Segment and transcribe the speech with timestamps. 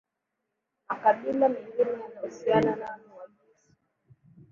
[0.87, 3.71] Makabila mengine yanayohusiana nao ni Wagisu